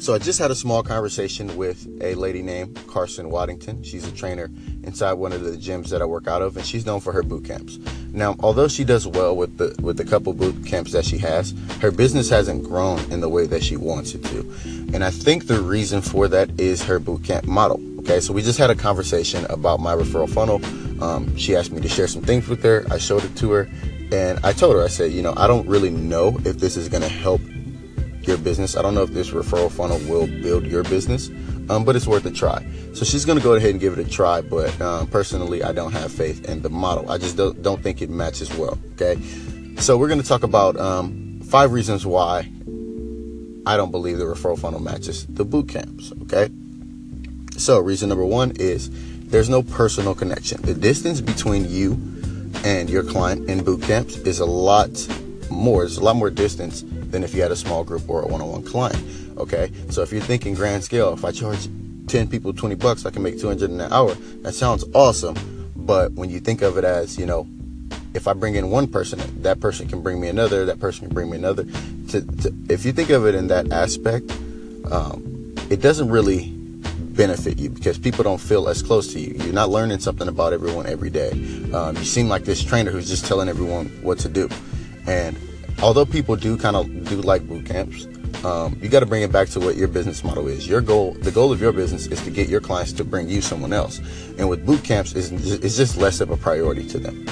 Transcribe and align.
So 0.00 0.14
I 0.14 0.18
just 0.18 0.38
had 0.38 0.52
a 0.52 0.54
small 0.54 0.84
conversation 0.84 1.56
with 1.56 1.86
a 2.00 2.14
lady 2.14 2.40
named 2.40 2.80
Carson 2.86 3.30
Waddington. 3.30 3.82
She's 3.82 4.06
a 4.06 4.12
trainer 4.12 4.48
inside 4.84 5.14
one 5.14 5.32
of 5.32 5.42
the 5.42 5.50
gyms 5.50 5.88
that 5.88 6.00
I 6.00 6.04
work 6.04 6.28
out 6.28 6.40
of, 6.40 6.56
and 6.56 6.64
she's 6.64 6.86
known 6.86 7.00
for 7.00 7.12
her 7.12 7.24
boot 7.24 7.44
camps. 7.44 7.78
Now, 8.12 8.36
although 8.38 8.68
she 8.68 8.84
does 8.84 9.08
well 9.08 9.36
with 9.36 9.58
the 9.58 9.74
with 9.82 9.96
the 9.96 10.04
couple 10.04 10.32
boot 10.32 10.64
camps 10.64 10.92
that 10.92 11.04
she 11.04 11.18
has, 11.18 11.52
her 11.80 11.90
business 11.90 12.30
hasn't 12.30 12.62
grown 12.62 13.00
in 13.10 13.20
the 13.20 13.28
way 13.28 13.46
that 13.48 13.62
she 13.62 13.76
wants 13.76 14.14
it 14.14 14.24
to. 14.26 14.40
And 14.94 15.02
I 15.02 15.10
think 15.10 15.46
the 15.46 15.60
reason 15.60 16.00
for 16.00 16.28
that 16.28 16.58
is 16.60 16.80
her 16.84 17.00
boot 17.00 17.24
camp 17.24 17.46
model. 17.46 17.80
Okay, 17.98 18.20
so 18.20 18.32
we 18.32 18.40
just 18.40 18.58
had 18.58 18.70
a 18.70 18.76
conversation 18.76 19.44
about 19.46 19.80
my 19.80 19.94
referral 19.94 20.30
funnel. 20.30 20.64
Um, 21.02 21.36
she 21.36 21.56
asked 21.56 21.72
me 21.72 21.80
to 21.80 21.88
share 21.88 22.06
some 22.06 22.22
things 22.22 22.48
with 22.48 22.62
her. 22.62 22.86
I 22.90 22.98
showed 22.98 23.24
it 23.24 23.36
to 23.38 23.50
her, 23.50 23.68
and 24.12 24.38
I 24.44 24.52
told 24.52 24.76
her, 24.76 24.82
I 24.82 24.88
said, 24.88 25.12
you 25.12 25.22
know, 25.22 25.34
I 25.36 25.46
don't 25.46 25.66
really 25.68 25.90
know 25.90 26.38
if 26.44 26.58
this 26.58 26.76
is 26.76 26.88
going 26.88 27.02
to 27.02 27.08
help 27.08 27.40
your 28.28 28.38
business. 28.38 28.76
I 28.76 28.82
don't 28.82 28.94
know 28.94 29.02
if 29.02 29.10
this 29.10 29.30
referral 29.30 29.70
funnel 29.70 29.98
will 30.08 30.26
build 30.26 30.66
your 30.66 30.84
business, 30.84 31.30
um, 31.70 31.84
but 31.84 31.96
it's 31.96 32.06
worth 32.06 32.26
a 32.26 32.30
try. 32.30 32.64
So 32.92 33.04
she's 33.04 33.24
going 33.24 33.38
to 33.38 33.42
go 33.42 33.54
ahead 33.54 33.70
and 33.70 33.80
give 33.80 33.98
it 33.98 34.06
a 34.06 34.08
try. 34.08 34.42
But 34.42 34.78
um, 34.80 35.08
personally, 35.08 35.64
I 35.64 35.72
don't 35.72 35.92
have 35.92 36.12
faith 36.12 36.48
in 36.48 36.62
the 36.62 36.70
model. 36.70 37.10
I 37.10 37.18
just 37.18 37.36
don't, 37.36 37.60
don't 37.62 37.82
think 37.82 38.02
it 38.02 38.10
matches 38.10 38.54
well. 38.54 38.78
Okay. 38.92 39.20
So 39.78 39.96
we're 39.96 40.08
going 40.08 40.20
to 40.20 40.26
talk 40.26 40.42
about 40.42 40.76
um, 40.76 41.40
five 41.42 41.72
reasons 41.72 42.04
why 42.04 42.50
I 43.66 43.76
don't 43.76 43.90
believe 43.90 44.18
the 44.18 44.24
referral 44.24 44.58
funnel 44.58 44.80
matches 44.80 45.26
the 45.26 45.44
boot 45.44 45.68
camps. 45.68 46.12
Okay. 46.22 46.50
So 47.56 47.80
reason 47.80 48.08
number 48.08 48.24
one 48.24 48.52
is 48.52 48.90
there's 49.26 49.48
no 49.48 49.62
personal 49.62 50.14
connection. 50.14 50.62
The 50.62 50.74
distance 50.74 51.20
between 51.20 51.68
you 51.68 51.92
and 52.64 52.88
your 52.88 53.02
client 53.02 53.48
in 53.48 53.64
boot 53.64 53.82
camps 53.82 54.16
is 54.18 54.40
a 54.40 54.46
lot 54.46 54.90
more. 55.50 55.80
There's 55.80 55.98
a 55.98 56.04
lot 56.04 56.16
more 56.16 56.30
distance 56.30 56.84
than 56.86 57.24
if 57.24 57.34
you 57.34 57.42
had 57.42 57.50
a 57.50 57.56
small 57.56 57.84
group 57.84 58.08
or 58.08 58.22
a 58.22 58.26
one-on-one 58.26 58.64
client. 58.64 59.02
Okay, 59.36 59.70
so 59.90 60.02
if 60.02 60.12
you're 60.12 60.20
thinking 60.20 60.54
grand 60.54 60.84
scale, 60.84 61.12
if 61.12 61.24
I 61.24 61.32
charge 61.32 61.68
10 62.08 62.28
people 62.28 62.52
20 62.52 62.74
bucks, 62.74 63.06
I 63.06 63.10
can 63.10 63.22
make 63.22 63.38
200 63.38 63.70
in 63.70 63.80
an 63.80 63.92
hour. 63.92 64.14
That 64.42 64.54
sounds 64.54 64.84
awesome, 64.94 65.36
but 65.76 66.12
when 66.12 66.30
you 66.30 66.40
think 66.40 66.62
of 66.62 66.76
it 66.78 66.84
as, 66.84 67.18
you 67.18 67.26
know, 67.26 67.46
if 68.14 68.26
I 68.26 68.32
bring 68.32 68.54
in 68.54 68.70
one 68.70 68.88
person, 68.88 69.20
that 69.42 69.60
person 69.60 69.88
can 69.88 70.02
bring 70.02 70.20
me 70.20 70.28
another, 70.28 70.64
that 70.64 70.80
person 70.80 71.06
can 71.06 71.14
bring 71.14 71.30
me 71.30 71.36
another. 71.36 71.64
To, 72.08 72.20
to 72.20 72.54
if 72.68 72.84
you 72.84 72.92
think 72.92 73.10
of 73.10 73.26
it 73.26 73.34
in 73.34 73.48
that 73.48 73.70
aspect, 73.70 74.30
um, 74.90 75.54
it 75.70 75.80
doesn't 75.80 76.08
really 76.08 76.50
benefit 77.18 77.58
you 77.58 77.68
because 77.68 77.98
people 77.98 78.24
don't 78.24 78.40
feel 78.40 78.68
as 78.68 78.82
close 78.82 79.12
to 79.12 79.20
you. 79.20 79.34
You're 79.44 79.52
not 79.52 79.68
learning 79.70 79.98
something 79.98 80.28
about 80.28 80.52
everyone 80.52 80.86
every 80.86 81.10
day. 81.10 81.30
Um, 81.72 81.96
you 81.96 82.04
seem 82.04 82.28
like 82.28 82.44
this 82.44 82.62
trainer 82.62 82.90
who's 82.90 83.08
just 83.08 83.26
telling 83.26 83.48
everyone 83.48 83.86
what 84.02 84.18
to 84.20 84.28
do. 84.28 84.48
And 85.08 85.36
although 85.82 86.04
people 86.04 86.36
do 86.36 86.56
kind 86.56 86.76
of 86.76 87.08
do 87.08 87.20
like 87.22 87.46
boot 87.48 87.66
camps, 87.66 88.06
um, 88.44 88.78
you 88.80 88.88
got 88.88 89.00
to 89.00 89.06
bring 89.06 89.22
it 89.22 89.32
back 89.32 89.48
to 89.48 89.60
what 89.60 89.76
your 89.76 89.88
business 89.88 90.22
model 90.22 90.46
is. 90.46 90.68
Your 90.68 90.80
goal, 90.80 91.14
the 91.14 91.30
goal 91.30 91.50
of 91.50 91.60
your 91.60 91.72
business 91.72 92.06
is 92.06 92.22
to 92.22 92.30
get 92.30 92.48
your 92.48 92.60
clients 92.60 92.92
to 92.94 93.04
bring 93.04 93.28
you 93.28 93.40
someone 93.40 93.72
else. 93.72 93.98
And 94.38 94.48
with 94.48 94.64
boot 94.64 94.84
camps, 94.84 95.14
is 95.14 95.32
it's 95.32 95.76
just 95.76 95.96
less 95.96 96.20
of 96.20 96.30
a 96.30 96.36
priority 96.36 96.86
to 96.88 96.98
them 96.98 97.26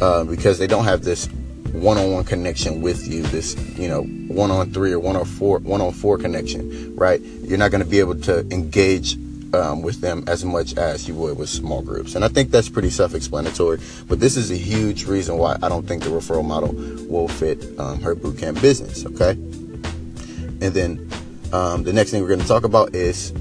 uh, 0.00 0.24
because 0.24 0.58
they 0.58 0.66
don't 0.66 0.84
have 0.84 1.04
this 1.04 1.28
one-on-one 1.72 2.24
connection 2.24 2.82
with 2.82 3.08
you. 3.08 3.22
This, 3.22 3.56
you 3.78 3.88
know, 3.88 4.02
one-on-three 4.02 4.92
or 4.92 4.98
one-on-four, 4.98 5.60
one-on-four 5.60 6.18
connection, 6.18 6.94
right? 6.96 7.20
You're 7.20 7.58
not 7.58 7.70
going 7.70 7.82
to 7.82 7.88
be 7.88 7.98
able 7.98 8.20
to 8.22 8.40
engage 8.50 9.16
um, 9.54 9.82
with 9.82 10.00
them 10.00 10.24
as 10.26 10.44
much 10.44 10.76
as 10.76 11.08
you 11.08 11.14
would 11.14 11.36
with 11.36 11.48
small 11.48 11.82
groups. 11.82 12.14
And 12.14 12.24
I 12.24 12.28
think 12.28 12.50
that's 12.50 12.68
pretty 12.68 12.90
self 12.90 13.14
explanatory. 13.14 13.78
But 14.08 14.20
this 14.20 14.36
is 14.36 14.50
a 14.50 14.56
huge 14.56 15.04
reason 15.04 15.38
why 15.38 15.58
I 15.62 15.68
don't 15.68 15.86
think 15.86 16.02
the 16.02 16.10
referral 16.10 16.44
model 16.44 16.72
will 17.08 17.28
fit 17.28 17.78
um, 17.78 18.00
her 18.00 18.14
bootcamp 18.14 18.60
business. 18.60 19.06
Okay. 19.06 19.30
And 19.30 20.72
then 20.72 21.10
um, 21.52 21.82
the 21.82 21.92
next 21.92 22.10
thing 22.10 22.22
we're 22.22 22.28
going 22.28 22.40
to 22.40 22.46
talk 22.46 22.64
about 22.64 22.94
is 22.94 23.32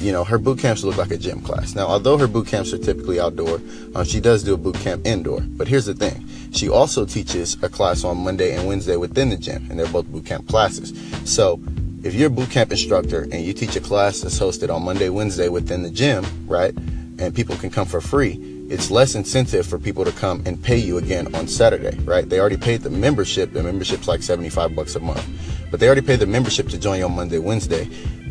you 0.00 0.12
know, 0.12 0.24
her 0.24 0.38
boot 0.38 0.58
camps 0.58 0.84
look 0.84 0.98
like 0.98 1.10
a 1.10 1.16
gym 1.16 1.40
class. 1.40 1.74
Now, 1.74 1.86
although 1.86 2.18
her 2.18 2.26
boot 2.26 2.46
camps 2.46 2.72
are 2.72 2.78
typically 2.78 3.18
outdoor, 3.18 3.60
um, 3.94 4.04
she 4.04 4.20
does 4.20 4.42
do 4.42 4.52
a 4.52 4.56
boot 4.56 4.74
camp 4.76 5.06
indoor. 5.06 5.40
But 5.40 5.66
here's 5.66 5.86
the 5.86 5.94
thing. 5.94 6.28
She 6.52 6.68
also 6.68 7.06
teaches 7.06 7.56
a 7.62 7.68
class 7.68 8.04
on 8.04 8.18
Monday 8.18 8.54
and 8.54 8.66
Wednesday 8.66 8.96
within 8.96 9.30
the 9.30 9.36
gym, 9.36 9.66
and 9.70 9.78
they're 9.78 9.86
both 9.86 10.06
boot 10.06 10.26
camp 10.26 10.46
classes. 10.46 10.92
So 11.24 11.56
if 12.04 12.14
you're 12.14 12.26
a 12.26 12.30
boot 12.30 12.50
camp 12.50 12.70
instructor 12.70 13.22
and 13.22 13.42
you 13.42 13.54
teach 13.54 13.74
a 13.76 13.80
class 13.80 14.20
that's 14.20 14.38
hosted 14.38 14.72
on 14.72 14.84
Monday, 14.84 15.08
Wednesday 15.08 15.48
within 15.48 15.82
the 15.82 15.90
gym, 15.90 16.24
right, 16.46 16.74
and 17.18 17.34
people 17.34 17.56
can 17.56 17.70
come 17.70 17.86
for 17.86 18.00
free, 18.00 18.38
it's 18.68 18.90
less 18.90 19.14
incentive 19.14 19.66
for 19.66 19.78
people 19.78 20.04
to 20.04 20.12
come 20.12 20.42
and 20.44 20.62
pay 20.62 20.76
you 20.76 20.98
again 20.98 21.34
on 21.34 21.48
Saturday, 21.48 21.96
right? 22.04 22.28
They 22.28 22.40
already 22.40 22.58
paid 22.58 22.82
the 22.82 22.90
membership. 22.90 23.52
The 23.52 23.62
membership's 23.62 24.06
like 24.06 24.22
75 24.22 24.76
bucks 24.76 24.96
a 24.96 25.00
month, 25.00 25.26
but 25.70 25.80
they 25.80 25.86
already 25.86 26.02
paid 26.02 26.20
the 26.20 26.26
membership 26.26 26.68
to 26.68 26.78
join 26.78 26.98
you 26.98 27.06
on 27.06 27.16
Monday, 27.16 27.38
Wednesday. 27.38 27.88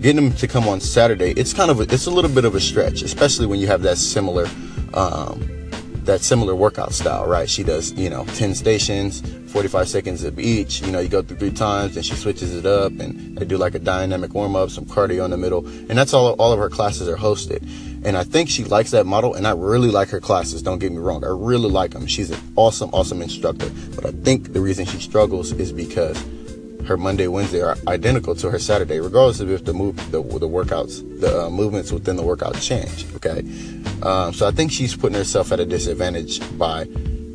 Getting 0.00 0.28
them 0.28 0.32
to 0.34 0.46
come 0.46 0.68
on 0.68 0.78
Saturday, 0.78 1.32
it's 1.32 1.52
kind 1.52 1.70
of 1.70 1.80
a, 1.80 1.82
it's 1.92 2.06
a 2.06 2.10
little 2.10 2.30
bit 2.30 2.44
of 2.44 2.54
a 2.54 2.60
stretch, 2.60 3.02
especially 3.02 3.46
when 3.46 3.58
you 3.58 3.66
have 3.66 3.82
that 3.82 3.98
similar 3.98 4.46
um, 4.94 5.42
that 6.06 6.22
similar 6.22 6.54
workout 6.54 6.92
style, 6.92 7.26
right? 7.26 7.48
She 7.48 7.62
does, 7.62 7.92
you 7.92 8.08
know, 8.08 8.24
10 8.24 8.54
stations, 8.54 9.20
45 9.52 9.88
seconds 9.88 10.24
of 10.24 10.38
each. 10.38 10.80
You 10.80 10.92
know, 10.92 11.00
you 11.00 11.08
go 11.08 11.22
through 11.22 11.36
three 11.36 11.52
times, 11.52 11.96
and 11.96 12.04
she 12.04 12.14
switches 12.14 12.54
it 12.54 12.66
up, 12.66 12.92
and 12.98 13.36
they 13.36 13.44
do 13.44 13.56
like 13.56 13.74
a 13.74 13.78
dynamic 13.78 14.34
warm 14.34 14.56
up, 14.56 14.70
some 14.70 14.86
cardio 14.86 15.24
in 15.24 15.30
the 15.30 15.36
middle, 15.36 15.66
and 15.66 15.98
that's 15.98 16.14
all. 16.14 16.32
All 16.34 16.52
of 16.52 16.58
her 16.58 16.70
classes 16.70 17.08
are 17.08 17.16
hosted, 17.16 17.68
and 18.04 18.16
I 18.16 18.24
think 18.24 18.48
she 18.48 18.64
likes 18.64 18.90
that 18.92 19.06
model, 19.06 19.34
and 19.34 19.46
I 19.46 19.52
really 19.52 19.90
like 19.90 20.08
her 20.10 20.20
classes. 20.20 20.62
Don't 20.62 20.78
get 20.78 20.92
me 20.92 20.98
wrong, 20.98 21.24
I 21.24 21.28
really 21.28 21.70
like 21.70 21.92
them. 21.92 22.06
She's 22.06 22.30
an 22.30 22.40
awesome, 22.56 22.90
awesome 22.92 23.22
instructor, 23.22 23.70
but 23.94 24.06
I 24.06 24.12
think 24.12 24.52
the 24.52 24.60
reason 24.60 24.86
she 24.86 24.98
struggles 24.98 25.52
is 25.52 25.72
because 25.72 26.22
her 26.86 26.96
Monday, 26.96 27.26
Wednesday 27.26 27.60
are 27.60 27.76
identical 27.88 28.34
to 28.36 28.50
her 28.50 28.58
Saturday, 28.58 29.00
regardless 29.00 29.40
of 29.40 29.50
if 29.50 29.64
the 29.64 29.72
move, 29.72 29.96
the, 30.12 30.22
the 30.22 30.48
workouts, 30.48 31.02
the 31.20 31.46
uh, 31.46 31.50
movements 31.50 31.90
within 31.90 32.16
the 32.16 32.22
workout 32.22 32.58
change. 32.60 33.06
Okay, 33.16 33.42
um, 34.02 34.32
so 34.32 34.46
I 34.46 34.50
think 34.50 34.72
she's 34.72 34.94
putting 34.96 35.16
herself 35.16 35.52
at 35.52 35.60
a 35.60 35.66
disadvantage 35.66 36.40
by 36.58 36.86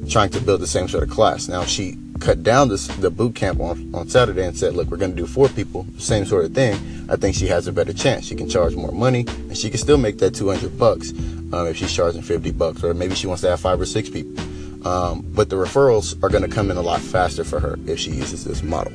trying 0.09 0.29
to 0.31 0.41
build 0.41 0.61
the 0.61 0.67
same 0.67 0.87
sort 0.87 1.03
of 1.03 1.09
class. 1.09 1.47
Now 1.47 1.63
she 1.63 1.97
cut 2.19 2.43
down 2.43 2.69
this, 2.69 2.87
the 2.87 3.09
boot 3.09 3.35
camp 3.35 3.59
on, 3.59 3.93
on 3.95 4.07
Saturday 4.07 4.45
and 4.45 4.55
said, 4.55 4.75
look, 4.75 4.89
we're 4.89 4.97
going 4.97 5.11
to 5.11 5.17
do 5.17 5.25
four 5.25 5.49
people, 5.49 5.85
same 5.97 6.25
sort 6.25 6.45
of 6.45 6.53
thing. 6.53 6.75
I 7.09 7.15
think 7.15 7.35
she 7.35 7.47
has 7.47 7.67
a 7.67 7.71
better 7.71 7.93
chance. 7.93 8.25
She 8.25 8.35
can 8.35 8.47
charge 8.47 8.75
more 8.75 8.91
money 8.91 9.25
and 9.27 9.57
she 9.57 9.69
can 9.69 9.79
still 9.79 9.97
make 9.97 10.19
that 10.19 10.35
200 10.35 10.77
bucks 10.77 11.11
um, 11.11 11.67
if 11.67 11.77
she's 11.77 11.93
charging 11.93 12.21
50 12.21 12.51
bucks, 12.51 12.83
or 12.83 12.93
maybe 12.93 13.15
she 13.15 13.27
wants 13.27 13.41
to 13.41 13.49
have 13.49 13.59
five 13.59 13.81
or 13.81 13.85
six 13.85 14.09
people. 14.09 14.39
Um, 14.87 15.25
but 15.33 15.49
the 15.49 15.55
referrals 15.55 16.21
are 16.23 16.29
going 16.29 16.43
to 16.43 16.49
come 16.49 16.71
in 16.71 16.77
a 16.77 16.81
lot 16.81 17.01
faster 17.01 17.43
for 17.43 17.59
her 17.59 17.77
if 17.85 17.99
she 17.99 18.11
uses 18.11 18.45
this 18.45 18.63
model. 18.63 18.93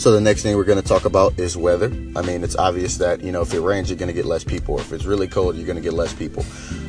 So 0.00 0.12
the 0.12 0.20
next 0.22 0.42
thing 0.42 0.56
we're 0.56 0.64
going 0.64 0.80
to 0.80 0.88
talk 0.88 1.04
about 1.04 1.38
is 1.38 1.58
weather. 1.58 1.88
I 2.16 2.22
mean, 2.22 2.42
it's 2.42 2.56
obvious 2.56 2.96
that 2.96 3.20
you 3.20 3.32
know 3.32 3.42
if 3.42 3.52
it 3.52 3.60
rains, 3.60 3.90
you're 3.90 3.98
going 3.98 4.08
to 4.08 4.14
get 4.14 4.24
less 4.24 4.42
people. 4.42 4.78
If 4.78 4.94
it's 4.94 5.04
really 5.04 5.28
cold, 5.28 5.56
you're 5.56 5.66
going 5.66 5.76
to 5.76 5.82
get 5.82 5.92
less 5.92 6.14
people. 6.14 6.42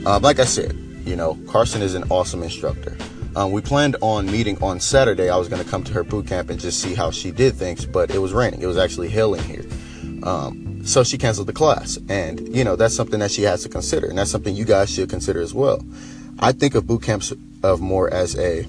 Um, 0.05 0.21
like 0.21 0.39
I 0.39 0.45
said, 0.45 0.77
you 1.03 1.17
know, 1.17 1.37
Carson 1.45 1.81
is 1.81 1.93
an 1.93 2.05
awesome 2.09 2.41
instructor. 2.41 2.95
Um, 3.35 3.51
we 3.51 3.59
planned 3.59 3.97
on 3.99 4.27
meeting 4.27 4.57
on 4.63 4.79
Saturday. 4.79 5.29
I 5.29 5.35
was 5.35 5.49
going 5.49 5.61
to 5.61 5.69
come 5.69 5.83
to 5.83 5.91
her 5.91 6.05
boot 6.05 6.25
camp 6.25 6.49
and 6.49 6.57
just 6.57 6.79
see 6.79 6.95
how 6.95 7.11
she 7.11 7.31
did 7.31 7.55
things, 7.55 7.85
but 7.85 8.11
it 8.11 8.19
was 8.19 8.31
raining. 8.31 8.61
It 8.61 8.67
was 8.67 8.77
actually 8.77 9.09
hailing 9.09 9.43
here. 9.43 9.65
Um, 10.23 10.79
so 10.85 11.03
she 11.03 11.17
canceled 11.17 11.47
the 11.47 11.53
class. 11.53 11.99
And, 12.07 12.55
you 12.55 12.63
know, 12.63 12.77
that's 12.77 12.95
something 12.95 13.19
that 13.19 13.31
she 13.31 13.41
has 13.41 13.61
to 13.63 13.69
consider. 13.69 14.07
And 14.07 14.17
that's 14.17 14.31
something 14.31 14.55
you 14.55 14.63
guys 14.63 14.89
should 14.89 15.09
consider 15.09 15.41
as 15.41 15.53
well. 15.53 15.85
I 16.39 16.53
think 16.53 16.75
of 16.75 16.87
boot 16.87 17.03
camps 17.03 17.33
of 17.61 17.81
more 17.81 18.09
as 18.09 18.39
a 18.39 18.65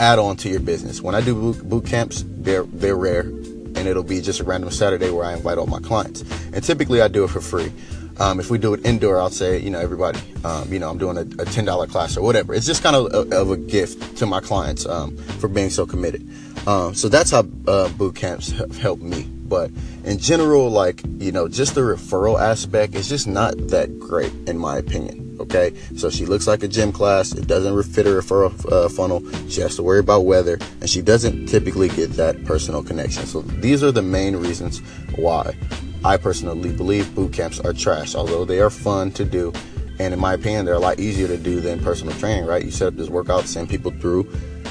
add 0.00 0.18
on 0.18 0.36
to 0.36 0.48
your 0.48 0.60
business. 0.60 1.02
When 1.02 1.14
I 1.14 1.20
do 1.20 1.52
boot 1.54 1.84
camps, 1.84 2.24
they're 2.44 2.64
they're 2.64 2.96
rare, 2.96 3.20
and 3.20 3.78
it'll 3.78 4.02
be 4.02 4.20
just 4.20 4.40
a 4.40 4.44
random 4.44 4.70
Saturday 4.70 5.10
where 5.10 5.24
I 5.24 5.32
invite 5.32 5.58
all 5.58 5.66
my 5.66 5.80
clients. 5.80 6.22
And 6.52 6.62
typically, 6.62 7.00
I 7.00 7.08
do 7.08 7.24
it 7.24 7.30
for 7.30 7.40
free. 7.40 7.72
Um, 8.18 8.38
if 8.38 8.48
we 8.48 8.58
do 8.58 8.74
it 8.74 8.86
indoor, 8.86 9.18
I'll 9.18 9.30
say, 9.30 9.58
you 9.58 9.70
know, 9.70 9.80
everybody, 9.80 10.20
um, 10.44 10.72
you 10.72 10.78
know, 10.78 10.88
I'm 10.88 10.98
doing 10.98 11.16
a, 11.16 11.22
a 11.22 11.44
$10 11.44 11.88
class 11.88 12.16
or 12.16 12.22
whatever. 12.22 12.54
It's 12.54 12.66
just 12.66 12.82
kind 12.82 12.94
of 12.94 13.12
a, 13.12 13.36
of 13.36 13.50
a 13.50 13.56
gift 13.56 14.18
to 14.18 14.26
my 14.26 14.40
clients 14.40 14.86
um, 14.86 15.16
for 15.16 15.48
being 15.48 15.68
so 15.68 15.84
committed. 15.84 16.24
Um, 16.66 16.94
so 16.94 17.08
that's 17.08 17.32
how 17.32 17.44
uh, 17.66 17.88
boot 17.90 18.14
camps 18.14 18.52
have 18.52 18.76
helped 18.78 19.02
me. 19.02 19.24
But 19.24 19.72
in 20.04 20.18
general, 20.18 20.70
like, 20.70 21.02
you 21.18 21.32
know, 21.32 21.48
just 21.48 21.74
the 21.74 21.80
referral 21.80 22.40
aspect 22.40 22.94
is 22.94 23.08
just 23.08 23.26
not 23.26 23.56
that 23.68 23.98
great, 23.98 24.32
in 24.46 24.58
my 24.58 24.78
opinion. 24.78 25.23
Okay, 25.44 25.74
so 25.94 26.08
she 26.08 26.24
looks 26.24 26.46
like 26.46 26.62
a 26.62 26.68
gym 26.68 26.90
class. 26.90 27.32
It 27.32 27.46
doesn't 27.46 27.82
fit 27.82 28.06
her 28.06 28.22
referral 28.22 28.72
uh, 28.72 28.88
funnel. 28.88 29.22
She 29.50 29.60
has 29.60 29.76
to 29.76 29.82
worry 29.82 29.98
about 30.00 30.24
weather, 30.24 30.58
and 30.80 30.88
she 30.88 31.02
doesn't 31.02 31.48
typically 31.48 31.90
get 31.90 32.12
that 32.12 32.42
personal 32.46 32.82
connection. 32.82 33.26
So 33.26 33.42
these 33.42 33.84
are 33.84 33.92
the 33.92 34.00
main 34.00 34.36
reasons 34.36 34.80
why 35.16 35.54
I 36.02 36.16
personally 36.16 36.72
believe 36.72 37.14
boot 37.14 37.34
camps 37.34 37.60
are 37.60 37.74
trash. 37.74 38.14
Although 38.14 38.46
they 38.46 38.60
are 38.60 38.70
fun 38.70 39.10
to 39.12 39.24
do, 39.26 39.52
and 39.98 40.14
in 40.14 40.18
my 40.18 40.32
opinion, 40.32 40.64
they're 40.64 40.74
a 40.74 40.78
lot 40.78 40.98
easier 40.98 41.28
to 41.28 41.36
do 41.36 41.60
than 41.60 41.78
personal 41.84 42.14
training. 42.18 42.46
Right? 42.46 42.64
You 42.64 42.70
set 42.70 42.88
up 42.88 42.94
this 42.94 43.10
workout, 43.10 43.44
send 43.44 43.68
people 43.68 43.90
through, 43.90 44.26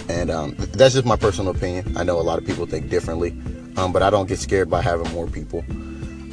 and 0.10 0.32
um, 0.32 0.56
that's 0.58 0.96
just 0.96 1.06
my 1.06 1.18
personal 1.18 1.56
opinion. 1.56 1.96
I 1.96 2.04
know 2.04 2.20
a 2.20 2.26
lot 2.26 2.40
of 2.40 2.48
people 2.48 2.66
think 2.66 2.90
differently, 2.90 3.30
um, 3.78 3.94
but 3.94 4.02
I 4.02 4.10
don't 4.10 4.28
get 4.28 4.40
scared 4.40 4.72
by 4.72 4.82
having 4.82 5.12
more 5.12 5.28
people. 5.28 5.64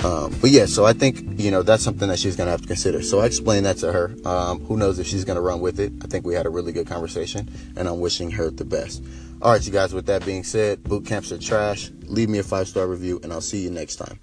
Um, 0.04 0.34
but 0.40 0.50
yeah, 0.50 0.66
so 0.66 0.86
I 0.86 0.92
think, 0.92 1.38
you 1.38 1.50
know, 1.50 1.62
that's 1.62 1.82
something 1.82 2.08
that 2.08 2.18
she's 2.18 2.36
going 2.36 2.46
to 2.46 2.50
have 2.52 2.62
to 2.62 2.66
consider. 2.66 3.02
So 3.02 3.20
I 3.20 3.26
explained 3.26 3.66
that 3.66 3.76
to 3.78 3.92
her. 3.92 4.14
Um, 4.24 4.60
who 4.60 4.76
knows 4.76 4.98
if 4.98 5.06
she's 5.06 5.24
going 5.24 5.36
to 5.36 5.42
run 5.42 5.60
with 5.60 5.78
it. 5.78 5.92
I 6.02 6.06
think 6.06 6.24
we 6.24 6.34
had 6.34 6.46
a 6.46 6.50
really 6.50 6.72
good 6.72 6.86
conversation 6.86 7.50
and 7.76 7.86
I'm 7.86 8.00
wishing 8.00 8.30
her 8.32 8.50
the 8.50 8.64
best. 8.64 9.02
All 9.42 9.52
right, 9.52 9.64
you 9.64 9.72
guys, 9.72 9.92
with 9.92 10.06
that 10.06 10.24
being 10.24 10.44
said, 10.44 10.82
boot 10.84 11.06
camps 11.06 11.32
are 11.32 11.38
trash. 11.38 11.90
Leave 12.04 12.28
me 12.28 12.38
a 12.38 12.42
five 12.42 12.68
star 12.68 12.86
review 12.86 13.20
and 13.22 13.32
I'll 13.32 13.40
see 13.40 13.58
you 13.58 13.70
next 13.70 13.96
time. 13.96 14.20